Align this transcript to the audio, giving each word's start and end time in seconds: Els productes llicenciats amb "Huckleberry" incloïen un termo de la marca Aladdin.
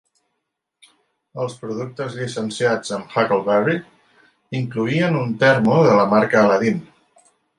Els 1.43 1.57
productes 1.65 2.15
llicenciats 2.21 2.95
amb 2.97 3.13
"Huckleberry" 3.17 3.77
incloïen 4.63 5.21
un 5.23 5.37
termo 5.47 5.77
de 5.91 5.95
la 6.01 6.09
marca 6.17 6.43
Aladdin. 6.45 6.83